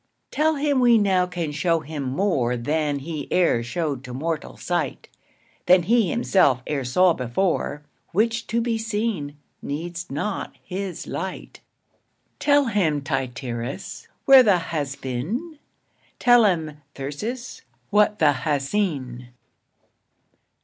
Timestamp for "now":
0.97-1.27